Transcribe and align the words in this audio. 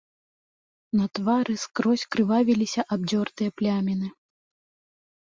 На 0.99 1.05
твары 1.17 1.53
скрозь 1.65 2.07
крывавіліся 2.17 2.81
абдзёртыя 2.99 3.49
пляміны. 3.61 4.15